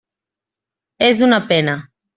[1.11, 1.81] És una pena.